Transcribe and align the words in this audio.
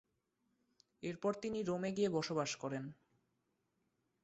এরপর 1.03 1.33
তিনি 1.43 1.59
রোমে 1.61 1.89
গিয়ে 1.97 2.09
বসবাস 2.09 2.51
করেন। 2.55 2.83